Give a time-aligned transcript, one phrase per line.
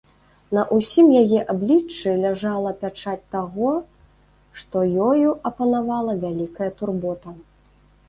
[0.57, 3.71] На ўсім яе абліччы ляжала пячаць таго,
[4.63, 4.77] што
[5.09, 7.41] ёю апанавала вялікая турбота.